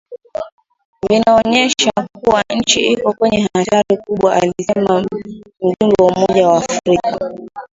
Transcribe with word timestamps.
vinaonyesha 1.09 1.91
kuwa 2.17 2.43
nchi 2.55 2.91
iko 2.91 3.13
kwenye 3.13 3.47
hatari 3.55 3.97
kubwa 3.97 4.35
alisema 4.35 5.05
mjumbe 5.61 5.95
wa 6.03 6.07
Umoja 6.11 6.47
wa 6.47 6.57
Afrika 6.57 7.29